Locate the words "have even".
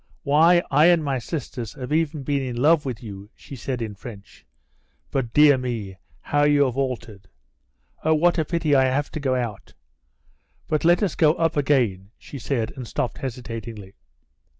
1.73-2.23